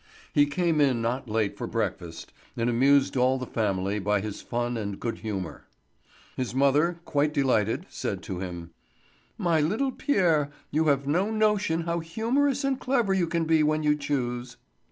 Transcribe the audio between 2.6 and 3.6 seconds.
amused all the